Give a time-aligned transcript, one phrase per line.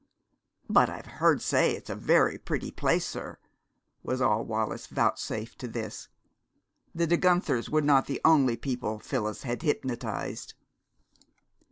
[0.67, 3.37] "But I've heard say it's a very pretty place, sir,"
[4.01, 6.07] was all Wallis vouchsafed to this.
[6.95, 10.55] The De Guenthers were not the only people Phyllis had hypnotized.